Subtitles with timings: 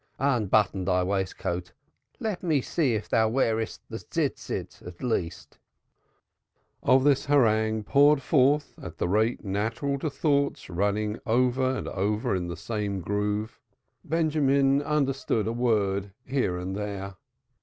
[0.17, 1.73] Unbutton thy waistcoat,
[2.19, 5.59] let me see if thou wearest the 'four corners' at least."
[6.81, 12.57] Of this harangue, poured forth at the rate natural to thoughts running ever in the
[12.57, 13.59] same groove,
[14.03, 17.17] Benjamin understood but a word here and there.